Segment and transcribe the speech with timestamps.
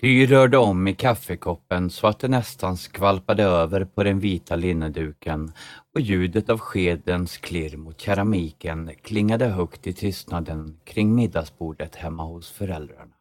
[0.00, 5.52] Ty rörde om i kaffekoppen så att det nästan skvalpade över på den vita linneduken
[5.94, 12.50] och ljudet av skedens klirr mot keramiken klingade högt i tystnaden kring middagsbordet hemma hos
[12.50, 13.14] föräldrarna.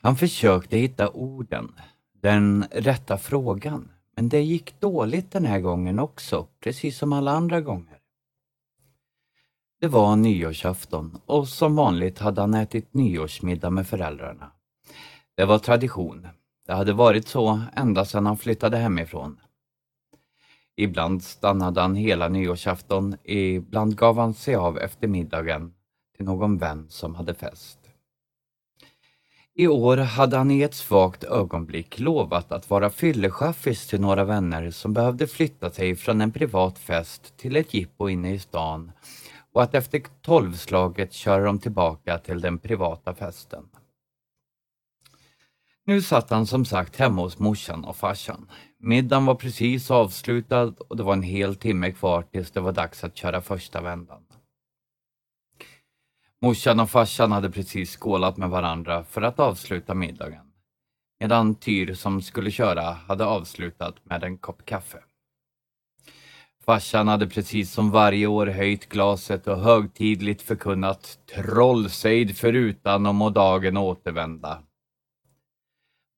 [0.00, 1.74] Han försökte hitta orden,
[2.20, 7.60] den rätta frågan, men det gick dåligt den här gången också, precis som alla andra
[7.60, 7.98] gånger.
[9.80, 14.50] Det var nyårsafton och som vanligt hade han ätit nyårsmiddag med föräldrarna.
[15.36, 16.28] Det var tradition.
[16.66, 19.40] Det hade varit så ända sedan han flyttade hemifrån.
[20.76, 25.74] Ibland stannade han hela nyårsafton, ibland gav han sig av efter middagen
[26.16, 27.78] till någon vän som hade fest.
[29.54, 34.70] I år hade han i ett svagt ögonblick lovat att vara fyllechaffis till några vänner
[34.70, 38.92] som behövde flytta sig från en privat fest till ett jippo inne i stan
[39.52, 43.68] och att efter tolvslaget köra dem tillbaka till den privata festen.
[45.88, 48.50] Nu satt han som sagt hemma hos morsan och farsan.
[48.78, 53.04] Middagen var precis avslutad och det var en hel timme kvar tills det var dags
[53.04, 54.22] att köra första vändan.
[56.42, 60.46] Morsan och farsan hade precis skålat med varandra för att avsluta middagen.
[61.20, 64.98] Medan Tyr som skulle köra hade avslutat med en kopp kaffe.
[66.64, 73.30] Farsan hade precis som varje år höjt glaset och högtidligt förkunnat trollsejd förutan och må
[73.30, 74.62] dagen återvända.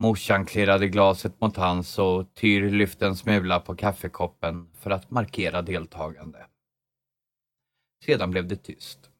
[0.01, 5.63] Morsan klirrade glaset mot hans och Tyr lyfte en smula på kaffekoppen för att markera
[5.63, 6.47] deltagande.
[8.05, 9.11] Sedan blev det tyst.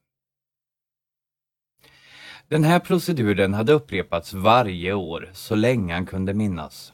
[2.47, 6.93] Den här proceduren hade upprepats varje år så länge han kunde minnas.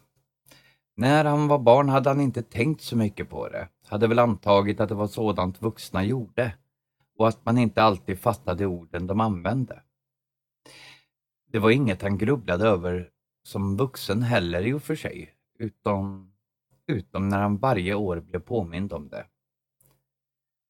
[0.95, 4.80] När han var barn hade han inte tänkt så mycket på det, hade väl antagit
[4.80, 6.56] att det var sådant vuxna gjorde
[7.17, 9.81] och att man inte alltid fattade orden de använde.
[11.52, 13.09] Det var inget han grubblade över
[13.45, 16.33] som vuxen heller i och för sig, utom,
[16.88, 19.25] utom när han varje år blev påmind om det.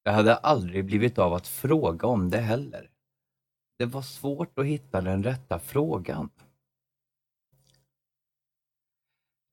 [0.03, 2.89] Det hade aldrig blivit av att fråga om det heller.
[3.77, 6.29] Det var svårt att hitta den rätta frågan.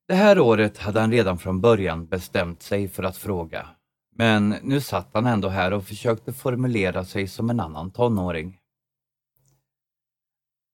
[0.07, 3.69] Det här året hade han redan från början bestämt sig för att fråga.
[4.15, 8.59] Men nu satt han ändå här och försökte formulera sig som en annan tonåring.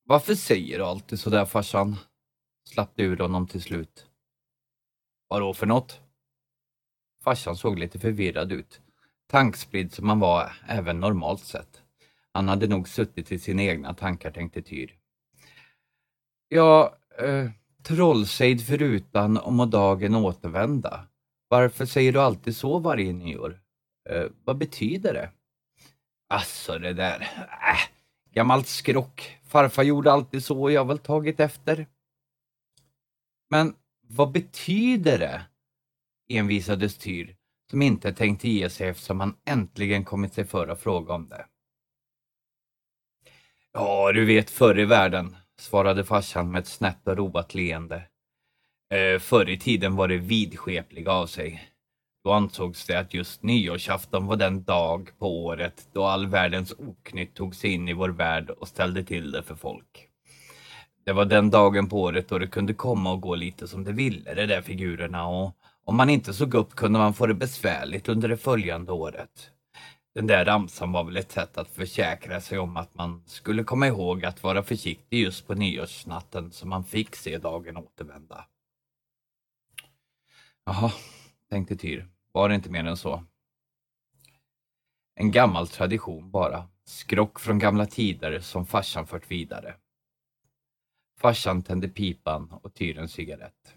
[0.04, 1.96] Varför säger du alltid sådär farsan?
[2.74, 4.08] Slapp det ur honom till slut.
[5.28, 6.00] Vadå för något?
[7.24, 8.82] Farsan såg lite förvirrad ut.
[9.28, 11.82] Tankspridd som han var även normalt sett.
[12.34, 14.96] Han hade nog suttit i sina egna tankar, tänkte Tyr.
[16.50, 17.50] Ja, eh,
[17.84, 21.08] trollsejd förutan och må dagen återvända.
[21.48, 23.60] Varför säger du alltid så varje nyår?
[24.10, 25.32] Eh, vad betyder det?
[26.28, 27.80] Alltså det där, äh,
[28.34, 29.38] gammalt skrock.
[29.44, 31.88] Farfar gjorde alltid så och jag har väl tagit efter.
[33.50, 33.76] Men
[34.08, 35.42] vad betyder det?
[36.30, 37.36] envisades Tyr,
[37.72, 41.46] som inte tänkte ge sig eftersom han äntligen kommit sig för att fråga om det.
[43.74, 48.08] Ja, du vet förr i världen, svarade farsan med ett snett och roat leende.
[48.94, 51.72] Eh, förr i tiden var det vidskepliga av sig.
[52.24, 57.36] Då ansågs det att just nyårsafton var den dag på året då all världens oknytt
[57.36, 60.09] tog sig in i vår värld och ställde till det för folk.
[61.10, 63.92] Det var den dagen på året då det kunde komma och gå lite som det
[63.92, 65.56] ville, de där figurerna och
[65.86, 69.52] om man inte såg upp kunde man få det besvärligt under det följande året.
[70.16, 73.88] Den där ramsan var väl ett sätt att försäkra sig om att man skulle komma
[73.88, 78.46] ihåg att vara försiktig just på nyårsnatten så man fick se dagen återvända.
[80.66, 80.92] Jaha,
[81.50, 82.08] tänkte Tyr.
[82.32, 83.24] Var det inte mer än så?
[85.16, 86.68] En gammal tradition bara.
[86.86, 89.76] Skrock från gamla tider som farsan fört vidare.
[91.22, 93.76] Farsan tände pipan och Tyr en cigarett.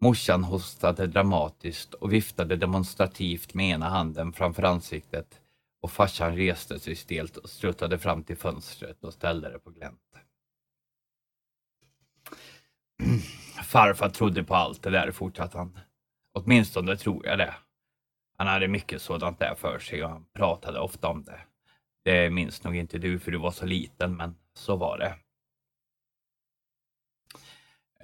[0.00, 5.40] Morsan hostade dramatiskt och viftade demonstrativt med ena handen framför ansiktet
[5.82, 10.00] och farsan reste sig stelt och struttade fram till fönstret och ställde det på glänt.
[13.64, 15.78] Farfar trodde på allt det där, fortsatte han.
[16.32, 17.54] Åtminstone tror jag det.
[18.36, 21.40] Han hade mycket sådant där för sig och han pratade ofta om det.
[22.04, 25.23] Det minns nog inte du för du var så liten, men så var det.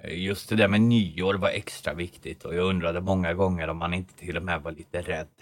[0.03, 3.77] Eh, just det där med nyår var extra viktigt och jag undrade många gånger om
[3.77, 5.41] man inte till och med var lite rädd.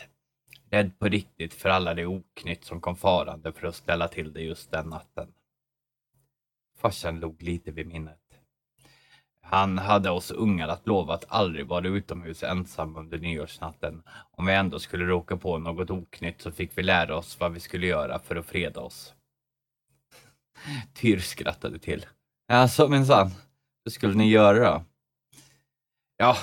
[0.72, 4.42] Rädd på riktigt för alla det oknytt som kom farande för att ställa till det
[4.42, 5.28] just den natten.
[6.78, 8.20] Farsan log lite vid minnet.
[9.42, 14.04] Han hade oss ungar att lova att aldrig vara utomhus ensam under nyårsnatten.
[14.32, 17.60] Om vi ändå skulle råka på något oknytt så fick vi lära oss vad vi
[17.60, 19.14] skulle göra för att freda oss.
[20.94, 22.06] Tyr skrattade till.
[22.52, 23.32] Alltså minsann,
[23.90, 24.86] vad skulle ni göra?
[26.18, 26.38] Ja,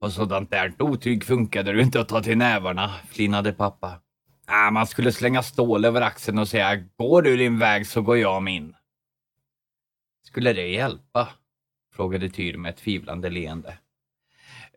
[0.00, 4.00] på sådant där otyg funkade det inte att ta till nävarna, flinade pappa.
[4.48, 8.18] Äh, man skulle slänga stål över axeln och säga går du din väg så går
[8.18, 8.74] jag min.
[10.26, 11.28] Skulle det hjälpa?
[11.92, 13.78] frågade Tyr med ett tvivlande leende.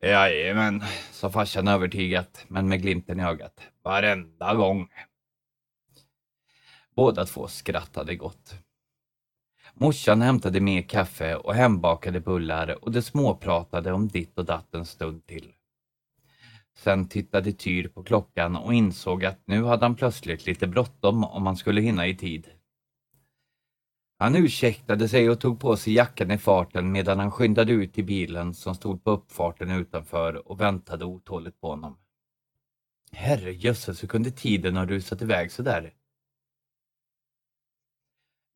[0.01, 3.61] Jajamän, sa farsan övertygat, men med glimten i ögat.
[3.83, 4.89] Varenda gång.
[6.95, 8.66] Båda två skrattade gott.
[9.79, 14.85] Morsan hämtade mer kaffe och hembakade bullar och de småpratade om ditt och datt en
[14.85, 15.51] stund till.
[16.77, 21.45] Sen tittade Tyr på klockan och insåg att nu hade han plötsligt lite bråttom om
[21.45, 22.47] han skulle hinna i tid.
[24.19, 28.05] Han ursäktade sig och tog på sig jackan i farten medan han skyndade ut till
[28.05, 31.97] bilen som stod på uppfarten utanför och väntade otåligt på honom.
[33.11, 35.93] Herrejösses, hur kunde tiden ha rusat iväg så där?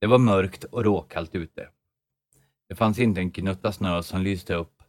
[0.01, 1.69] Det var mörkt och råkallt ute.
[2.69, 4.83] Det fanns inte en gnutta snö som lyste upp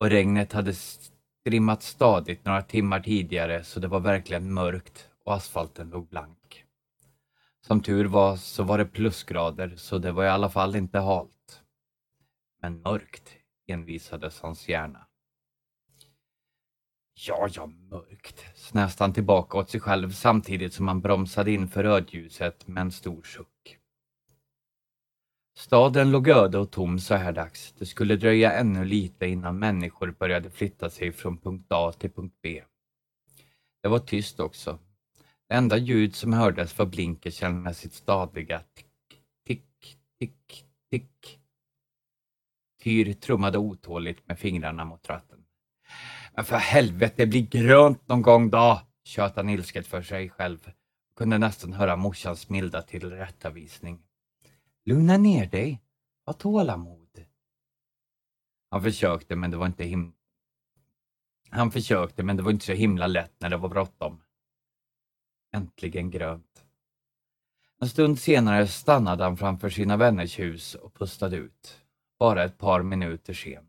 [0.00, 5.90] och regnet hade strimmat stadigt några timmar tidigare så det var verkligen mörkt och asfalten
[5.90, 6.64] låg blank.
[7.66, 11.62] Som tur var så var det plusgrader så det var i alla fall inte halt.
[12.62, 13.36] Men mörkt
[13.66, 15.06] envisades hans hjärna.
[17.14, 21.82] Ja, ja, mörkt, snäste han tillbaka åt sig själv samtidigt som han bromsade in för
[21.82, 23.78] rödljuset med en stor suck.
[25.58, 27.74] Staden låg öde och tom så här dags.
[27.78, 32.34] Det skulle dröja ännu lite innan människor började flytta sig från punkt A till punkt
[32.42, 32.62] B.
[33.82, 34.78] Det var tyst också.
[35.48, 41.38] Det enda ljud som hördes var blinkersen med sitt stadiga tick, tick, tick, tick.
[42.82, 45.44] Tyr trummade otåligt med fingrarna mot ratten.
[46.34, 48.82] Men för helvete, bli grönt någon gång då!
[49.04, 50.70] tjöt han ilsket för sig själv.
[51.16, 54.05] Kunde nästan höra morsans milda tillrättavisning.
[54.88, 55.82] Lugna ner dig.
[56.26, 57.24] Ha tålamod.
[58.70, 60.12] Han försökte, men det var inte him...
[61.50, 64.22] Han försökte, men det var inte så himla lätt när det var bråttom.
[65.52, 66.64] Äntligen grönt.
[67.80, 71.82] En stund senare stannade han framför sina vänners hus och pustade ut.
[72.18, 73.68] Bara ett par minuter sen.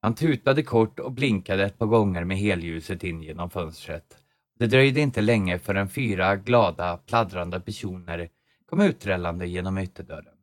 [0.00, 4.24] Han tutade kort och blinkade ett par gånger med helljuset in genom fönstret.
[4.58, 8.30] Det dröjde inte länge förrän fyra glada, pladdrande personer
[8.70, 10.34] kom uträllande genom ytterdörren.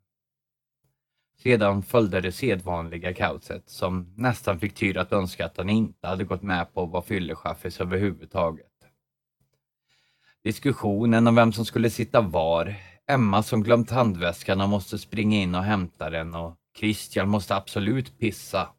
[1.44, 6.24] Sedan följde det sedvanliga kaoset som nästan fick Tyr att önska att han inte hade
[6.24, 8.66] gått med på att vara fyllechaffis överhuvudtaget.
[10.44, 12.76] Diskussionen om vem som skulle sitta var,
[13.08, 18.20] Emma som glömt handväskan och måste springa in och hämta den och Christian måste absolut
[18.20, 18.70] pissa.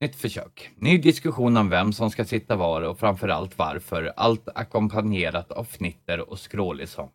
[0.00, 0.70] Nytt försök.
[0.76, 6.30] Ny diskussion om vem som ska sitta var och framförallt varför, allt ackompanjerat av fnitter
[6.30, 7.10] och skrålig sång.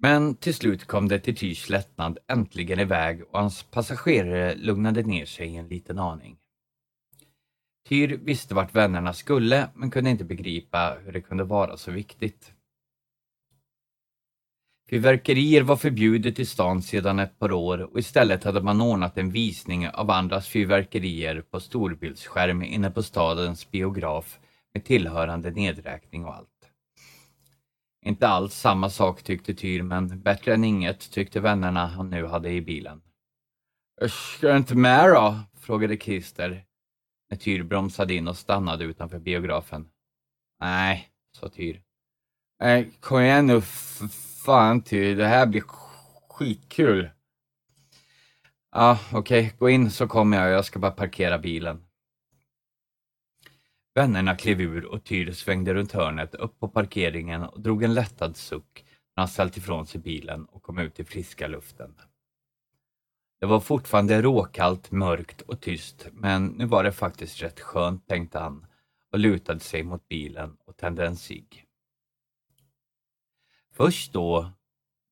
[0.00, 5.26] Men till slut kom det till Tyrs lättnad äntligen iväg och hans passagerare lugnade ner
[5.26, 6.36] sig en liten aning.
[7.88, 12.52] Tyr visste vart vännerna skulle men kunde inte begripa hur det kunde vara så viktigt.
[14.90, 19.30] Fyrverkerier var förbjudet i stan sedan ett par år och istället hade man ordnat en
[19.30, 24.38] visning av andras fyrverkerier på storbildsskärm inne på stadens biograf
[24.74, 26.57] med tillhörande nedräkning och allt.
[28.06, 32.50] Inte alls samma sak tyckte Tyr, men bättre än inget tyckte vännerna han nu hade
[32.50, 33.02] i bilen.
[34.08, 35.40] Ska du inte med då?
[35.60, 36.64] frågade Christer
[37.30, 39.88] när Tyr bromsade in och stannade utanför biografen.
[40.60, 41.82] Nej, sa Tyr.
[42.60, 44.08] Nej, kom igen nu för
[44.44, 45.62] fan Tyr, det här blir
[46.28, 47.10] skitkul.
[48.72, 49.58] Ja, okej, okay.
[49.58, 50.50] gå in så kommer jag.
[50.50, 51.87] Jag ska bara parkera bilen.
[53.98, 58.36] Vännerna klev ur och Tyr svängde runt hörnet upp på parkeringen och drog en lättad
[58.36, 58.84] suck
[59.16, 61.94] när han ställt ifrån sig bilen och kom ut i friska luften.
[63.40, 68.38] Det var fortfarande råkallt, mörkt och tyst, men nu var det faktiskt rätt skönt, tänkte
[68.38, 68.66] han
[69.12, 71.64] och lutade sig mot bilen och tände en cigg.
[73.72, 74.50] Först då,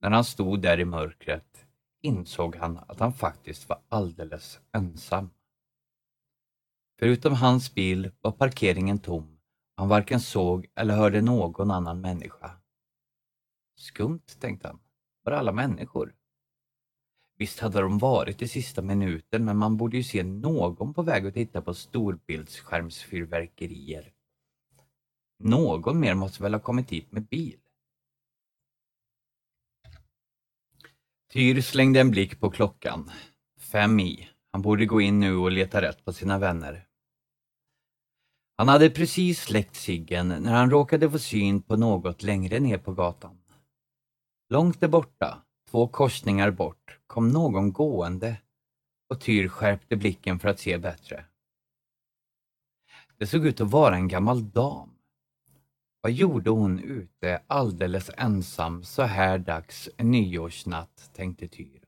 [0.01, 1.67] när han stod där i mörkret,
[2.03, 5.31] insåg han att han faktiskt var alldeles ensam.
[6.99, 9.39] Förutom hans bil var parkeringen tom.
[9.77, 12.51] Han varken såg eller hörde någon annan människa.
[13.79, 14.81] Skumt, tänkte han.
[15.23, 16.15] Var alla människor?
[17.39, 21.27] Visst hade de varit i sista minuten, men man borde ju se någon på väg
[21.27, 24.13] att titta på storbildsskärmsfyrverkerier.
[25.39, 27.61] Någon mer måste väl ha kommit hit med bil?
[31.31, 33.11] Tyr slängde en blick på klockan.
[33.59, 34.29] Fem i.
[34.57, 36.87] Han borde gå in nu och leta rätt på sina vänner.
[38.57, 42.93] Han hade precis släckt ciggen när han råkade få syn på något längre ner på
[42.93, 43.39] gatan.
[44.49, 48.37] Långt där borta, två korsningar bort, kom någon gående
[49.11, 51.25] och Tyr skärpte blicken för att se bättre.
[53.19, 54.91] Det såg ut att vara en gammal dam.
[56.01, 61.86] Vad gjorde hon ute alldeles ensam så här dags en nyårsnatt, tänkte Tyr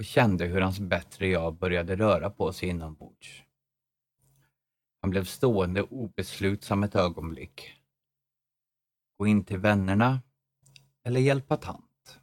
[0.00, 3.42] och kände hur hans bättre jag började röra på sig inombords.
[5.00, 7.72] Han blev stående obeslutsam ett ögonblick.
[9.18, 10.22] Gå in till vännerna
[11.04, 12.20] eller hjälpa tant.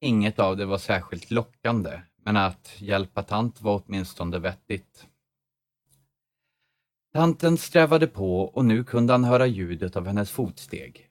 [0.00, 5.06] Inget av det var särskilt lockande, men att hjälpa tant var åtminstone vettigt.
[7.12, 11.10] Tanten strävade på och nu kunde han höra ljudet av hennes fotsteg.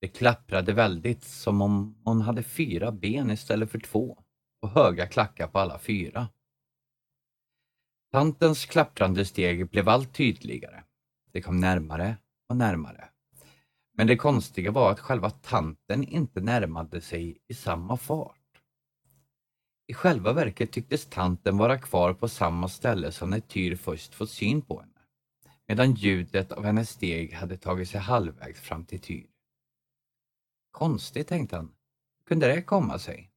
[0.00, 4.22] Det klapprade väldigt som om hon hade fyra ben istället för två
[4.62, 6.28] och höga klackar på alla fyra.
[8.12, 10.84] Tantens klapprande steg blev allt tydligare.
[11.32, 12.16] Det kom närmare
[12.48, 13.08] och närmare.
[13.96, 18.36] Men det konstiga var att själva tanten inte närmade sig i samma fart.
[19.86, 24.30] I själva verket tycktes tanten vara kvar på samma ställe som när Tyr först fått
[24.30, 25.00] syn på henne,
[25.68, 29.26] medan ljudet av hennes steg hade tagit sig halvvägs fram till Tyr.
[30.70, 31.72] Konstigt, tänkte han.
[32.18, 33.30] Hur kunde det komma sig?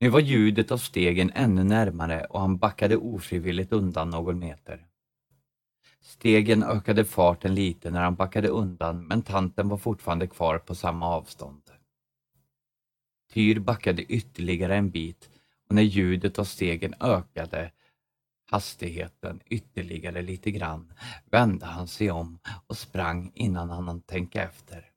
[0.00, 4.86] Nu var ljudet av stegen ännu närmare och han backade ofrivilligt undan någon meter.
[6.00, 11.08] Stegen ökade farten lite när han backade undan men tanten var fortfarande kvar på samma
[11.08, 11.62] avstånd.
[13.32, 15.30] Tyr backade ytterligare en bit
[15.68, 17.72] och när ljudet av stegen ökade
[18.50, 20.92] hastigheten ytterligare lite grann
[21.30, 24.93] vände han sig om och sprang innan han hann tänka efter.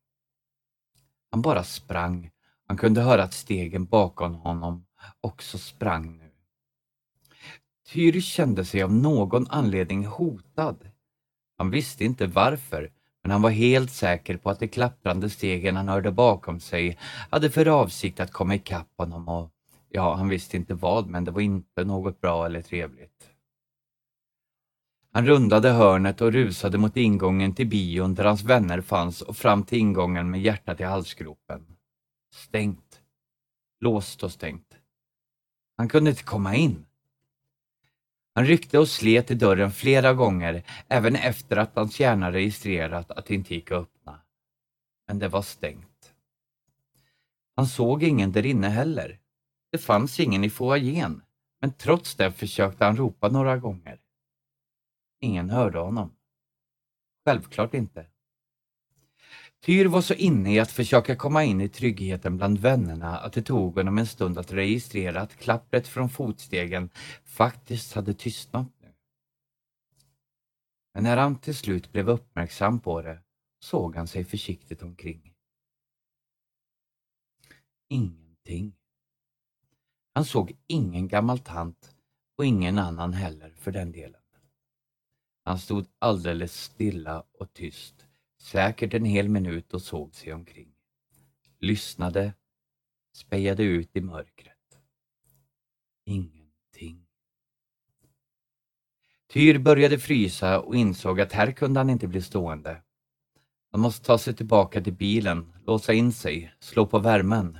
[1.31, 2.29] Han bara sprang.
[2.67, 4.85] Han kunde höra att stegen bakom honom
[5.21, 6.31] också sprang nu.
[7.87, 10.89] Tyr kände sig av någon anledning hotad.
[11.57, 12.91] Han visste inte varför,
[13.23, 16.97] men han var helt säker på att de klapprande stegen han hörde bakom sig
[17.29, 19.51] hade för avsikt att komma ikapp honom och
[19.89, 23.29] ja, han visste inte vad, men det var inte något bra eller trevligt.
[25.17, 29.63] Han rundade hörnet och rusade mot ingången till bion där hans vänner fanns och fram
[29.63, 31.65] till ingången med hjärtat i halsgropen.
[32.33, 33.01] Stängt.
[33.79, 34.77] Låst och stängt.
[35.77, 36.85] Han kunde inte komma in.
[38.35, 43.25] Han ryckte och slet i dörren flera gånger, även efter att hans hjärna registrerat att
[43.25, 44.19] det inte gick att öppna.
[45.07, 46.13] Men det var stängt.
[47.55, 49.19] Han såg ingen där inne heller.
[49.71, 51.21] Det fanns ingen i foajén,
[51.61, 53.96] men trots det försökte han ropa några gånger.
[55.19, 56.15] Ingen hörde honom.
[57.25, 58.07] Självklart inte.
[59.59, 63.41] Tyr var så inne i att försöka komma in i tryggheten bland vännerna att det
[63.41, 66.89] tog honom en stund att registrera att klappret från fotstegen
[67.23, 68.93] faktiskt hade tystnat nu.
[70.93, 73.19] Men när han till slut blev uppmärksam på det
[73.59, 75.33] såg han sig försiktigt omkring.
[77.89, 78.75] Ingenting.
[80.13, 81.95] Han såg ingen gammal tant
[82.37, 84.16] och ingen annan heller för den delen.
[85.47, 88.05] Han stod alldeles stilla och tyst,
[88.41, 90.73] säkert en hel minut och såg sig omkring.
[91.59, 92.33] Lyssnade,
[93.15, 94.79] spejade ut i mörkret.
[96.05, 97.05] Ingenting.
[99.29, 102.81] Tyr började frysa och insåg att här kunde han inte bli stående.
[103.71, 107.57] Han måste ta sig tillbaka till bilen, låsa in sig, slå på värmen.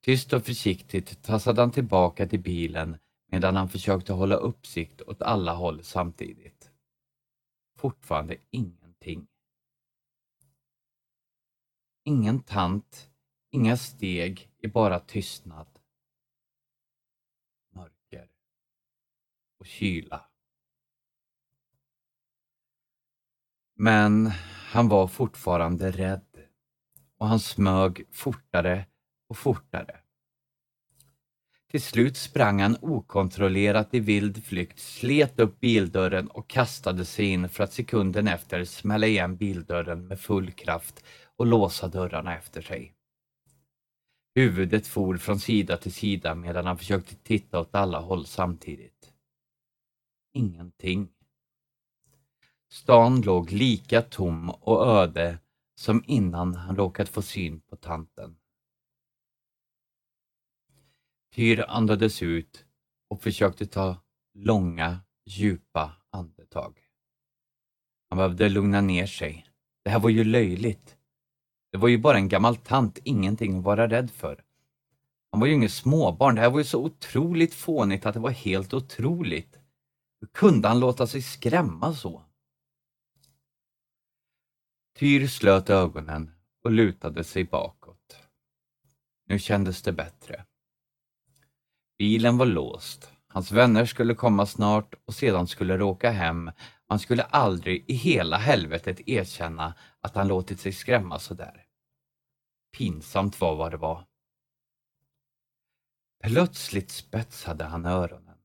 [0.00, 2.96] Tyst och försiktigt tassade han tillbaka till bilen
[3.30, 6.55] medan han försökte hålla uppsikt åt alla håll samtidigt.
[7.76, 9.28] Fortfarande ingenting.
[12.04, 13.10] Ingen tant,
[13.50, 15.78] inga steg i bara tystnad.
[17.70, 18.30] Mörker
[19.58, 20.30] och kyla.
[23.74, 24.26] Men
[24.72, 26.48] han var fortfarande rädd
[27.16, 28.86] och han smög fortare
[29.28, 30.05] och fortare.
[31.70, 37.48] Till slut sprang han okontrollerat i vild flykt, slet upp bildörren och kastade sig in
[37.48, 41.04] för att sekunden efter smälla igen bildörren med full kraft
[41.36, 42.92] och låsa dörrarna efter sig.
[44.34, 49.12] Huvudet for från sida till sida medan han försökte titta åt alla håll samtidigt.
[50.32, 51.08] Ingenting.
[52.72, 55.38] Stan låg lika tom och öde
[55.80, 58.36] som innan han råkat få syn på tanten.
[61.36, 62.64] Tyr andades ut
[63.08, 63.96] och försökte ta
[64.34, 66.78] långa, djupa andetag.
[68.08, 69.46] Han behövde lugna ner sig.
[69.84, 70.96] Det här var ju löjligt.
[71.72, 74.44] Det var ju bara en gammal tant, ingenting att vara rädd för.
[75.30, 78.30] Han var ju inget småbarn, det här var ju så otroligt fånigt att det var
[78.30, 79.58] helt otroligt.
[80.20, 82.22] Hur kunde han låta sig skrämma så?
[84.98, 86.30] Tyr slöt ögonen
[86.64, 88.16] och lutade sig bakåt.
[89.26, 90.44] Nu kändes det bättre.
[91.98, 93.12] Bilen var låst.
[93.28, 96.50] Hans vänner skulle komma snart och sedan skulle råka hem.
[96.86, 101.66] Han skulle aldrig i hela helvetet erkänna att han låtit sig skrämma så där.
[102.76, 104.06] Pinsamt var vad det var.
[106.24, 108.38] Plötsligt spetsade han öronen.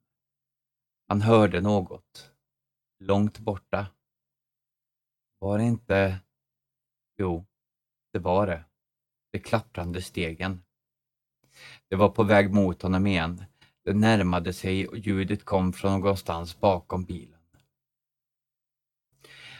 [1.08, 2.32] Han hörde något.
[3.00, 3.88] Långt borta.
[5.40, 6.20] Var det inte...
[7.18, 7.46] Jo,
[8.14, 8.66] det var det.
[9.32, 10.64] De klapprande stegen.
[11.90, 13.44] Det var på väg mot honom igen.
[13.86, 17.40] Det närmade sig och ljudet kom från någonstans bakom bilen.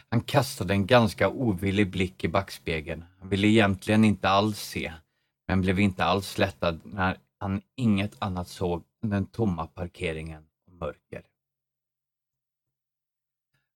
[0.08, 3.04] Han kastade en ganska ovillig blick i backspegeln.
[3.18, 4.92] Han ville egentligen inte alls se,
[5.48, 10.72] men blev inte alls lättad när han inget annat såg än den tomma parkeringen och
[10.72, 11.22] mörker.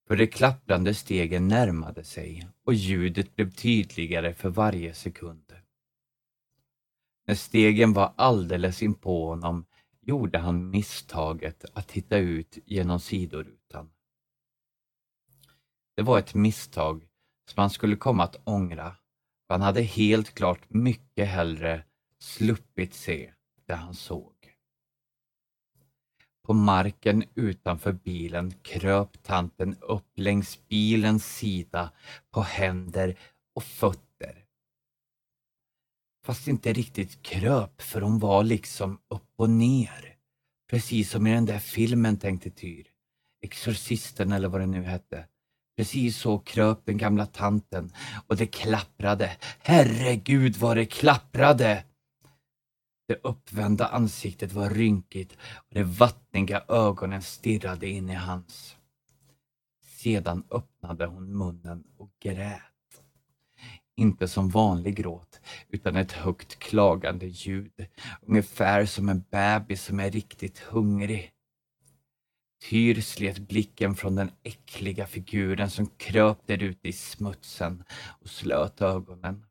[0.07, 5.46] För de klapprande stegen närmade sig och ljudet blev tydligare för varje sekund.
[7.27, 9.65] När stegen var alldeles inpå honom
[10.01, 13.89] gjorde han misstaget att titta ut genom sidorutan.
[15.95, 17.07] Det var ett misstag
[17.49, 18.95] som han skulle komma att ångra,
[19.47, 21.83] för han hade helt klart mycket hellre
[22.19, 23.33] sluppit se
[23.65, 24.33] det han såg.
[26.43, 31.91] På marken utanför bilen kröp tanten upp längs bilens sida
[32.31, 33.19] på händer
[33.55, 34.06] och fötter.
[36.27, 40.15] Fast inte riktigt kröp för hon var liksom upp och ner.
[40.69, 42.87] Precis som i den där filmen tänkte Tyr.
[43.41, 45.25] Exorcisten eller vad det nu hette.
[45.77, 47.93] Precis så kröp den gamla tanten
[48.27, 49.37] och det klapprade.
[49.59, 51.83] Herregud vad det klapprade!
[53.07, 58.75] Det uppvända ansiktet var rynkigt och de vattniga ögonen stirrade in i hans.
[59.83, 62.76] Sedan öppnade hon munnen och grät.
[63.99, 67.87] Inte som vanlig gråt, utan ett högt klagande ljud,
[68.21, 71.31] ungefär som en bebis som är riktigt hungrig.
[72.69, 77.83] Tyr slet blicken från den äckliga figuren som kröp där ute i smutsen
[78.21, 79.45] och slöt ögonen.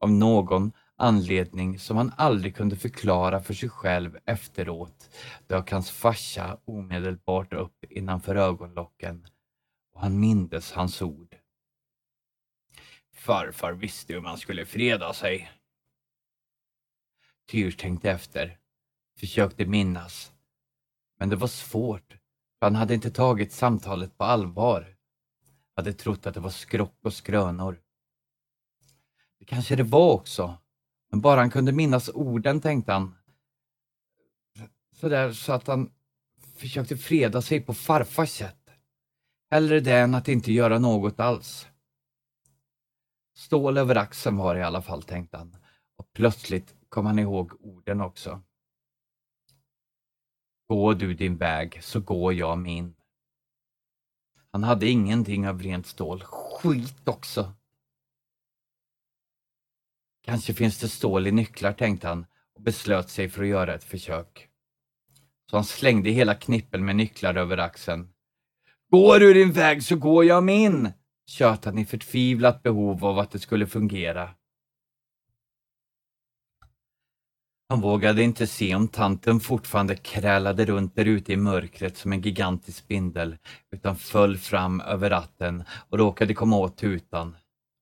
[0.00, 5.10] Av någon anledning som han aldrig kunde förklara för sig själv efteråt
[5.46, 9.26] dök hans farsa omedelbart upp innanför ögonlocken
[9.94, 11.36] och han mindes hans ord.
[13.24, 15.52] Farfar visste hur man skulle freda sig.
[17.46, 18.58] Tyr tänkte efter,
[19.18, 20.32] försökte minnas,
[21.18, 22.16] men det var svårt
[22.58, 24.96] för han hade inte tagit samtalet på allvar.
[25.76, 27.80] Hade trott att det var skrock och skrönor.
[29.38, 30.58] Det kanske det var också,
[31.10, 33.14] men bara han kunde minnas orden tänkte han.
[34.92, 35.90] Sådär så att han
[36.56, 38.70] försökte freda sig på farfars sätt.
[39.50, 41.66] Hellre det än att inte göra något alls.
[43.34, 45.56] Stål över axeln var det i alla fall, tänkte han.
[45.96, 48.42] Och plötsligt kom han ihåg orden också.
[50.68, 52.94] Gå du din väg, så går jag min.
[54.50, 56.22] Han hade ingenting av rent stål.
[56.24, 57.54] Skit också!
[60.22, 63.84] Kanske finns det stål i nycklar, tänkte han och beslöt sig för att göra ett
[63.84, 64.48] försök.
[65.50, 68.08] Så han slängde hela knippen med nycklar över axeln.
[68.90, 70.92] Går du din väg så går jag min!
[71.26, 74.34] Tjöt i förtvivlat behov av att det skulle fungera.
[77.68, 82.20] Han vågade inte se om tanten fortfarande krälade runt där ute i mörkret som en
[82.20, 83.36] gigantisk spindel,
[83.70, 87.36] utan föll fram över ratten och råkade komma åt tutan,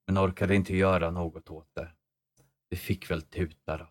[0.07, 1.93] men orkade inte göra något åt det.
[2.71, 3.89] Det fick väl tuta då.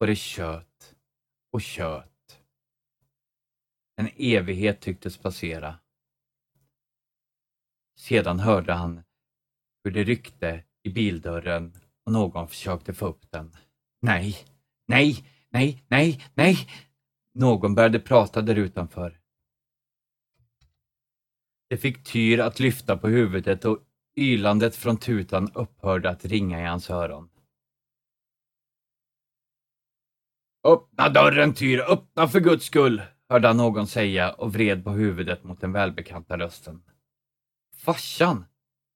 [0.00, 0.94] Och det tjöt
[1.52, 2.40] och tjöt.
[3.96, 5.81] En evighet tycktes passera.
[8.02, 9.02] Sedan hörde han
[9.84, 11.72] hur det ryckte i bildörren
[12.06, 13.56] och någon försökte få upp den.
[14.00, 14.36] Nej,
[14.86, 16.68] nej, nej, nej, nej!
[17.34, 19.20] Någon började prata där utanför.
[21.68, 23.78] Det fick Tyr att lyfta på huvudet och
[24.16, 27.30] ylandet från tutan upphörde att ringa i hans öron.
[30.64, 35.44] Öppna dörren Tyr, öppna för guds skull, hörde han någon säga och vred på huvudet
[35.44, 36.82] mot den välbekanta rösten.
[37.84, 38.44] Farsan,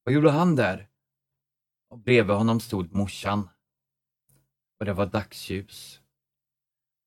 [0.05, 0.89] vad gjorde han där?
[1.89, 3.49] Och bredvid honom stod morsan.
[4.79, 6.01] Och det var dagsljus.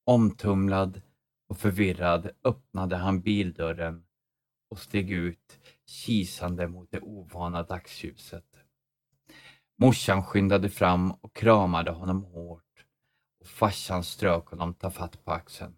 [0.06, 1.02] Omtumlad
[1.50, 4.06] och förvirrad öppnade han bildörren
[4.70, 8.60] och steg ut kisande mot det ovana dagsljuset.
[9.78, 12.86] Morsan skyndade fram och kramade honom hårt
[13.40, 15.76] och farsan strök honom tafatt på axeln.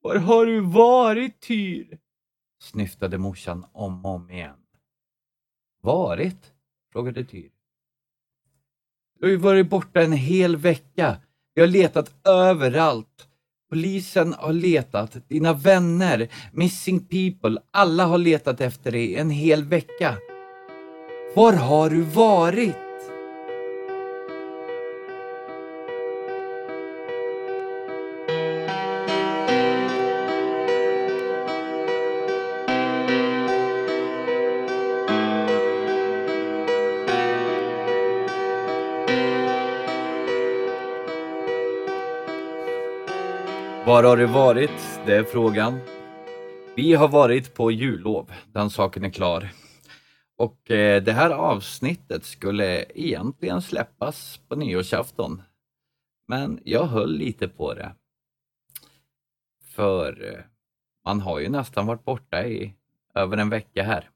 [0.00, 1.98] Var har du varit Tyr?
[2.62, 4.67] snyftade morsan om och om igen.
[5.88, 6.52] Varit?
[6.92, 7.50] frågade Tyr.
[9.20, 11.16] Du har ju varit borta en hel vecka.
[11.54, 13.28] Vi har letat överallt.
[13.70, 20.16] Polisen har letat, dina vänner, missing people, alla har letat efter dig en hel vecka.
[21.34, 22.87] Var har du varit?
[43.88, 45.00] Var har du varit?
[45.06, 45.80] Det är frågan.
[46.76, 49.48] Vi har varit på jullov, den saken är klar.
[50.36, 55.42] Och eh, det här avsnittet skulle egentligen släppas på nyårsafton.
[56.26, 57.94] Men jag höll lite på det.
[59.64, 60.44] För eh,
[61.04, 62.74] man har ju nästan varit borta i
[63.14, 64.10] över en vecka här.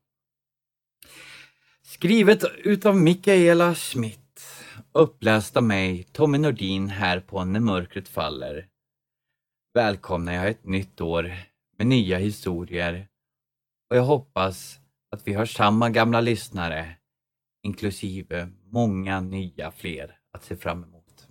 [1.83, 4.43] Skrivet utav Mikaela Schmidt.
[4.93, 8.72] Uppläst av mig, Tommy Nordin, här på När mörkret faller
[9.75, 11.35] välkomnar jag ett nytt år
[11.79, 13.09] med nya historier
[13.91, 14.81] och jag hoppas
[15.11, 16.97] att vi har samma gamla lyssnare,
[17.63, 21.29] inklusive många nya fler att se fram emot.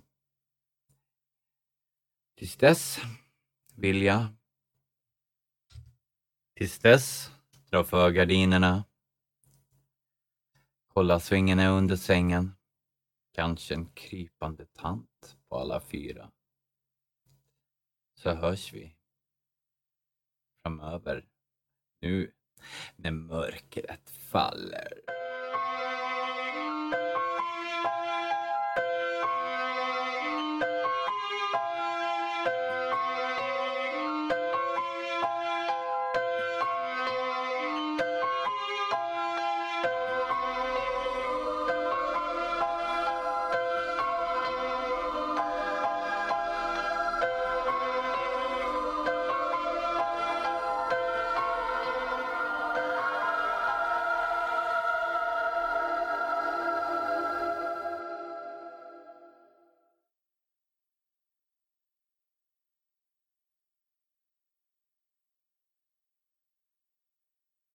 [2.38, 2.98] Tills dess
[3.76, 4.26] vill jag
[6.54, 7.30] Tills dess,
[7.70, 8.84] dra för gardinerna.
[10.88, 12.52] Kolla svingen är under sängen.
[13.34, 16.30] Kanske en krypande tant på alla fyra
[18.22, 18.94] så hörs vi
[20.62, 21.24] framöver.
[22.00, 22.32] Nu
[22.96, 25.02] när mörkret faller.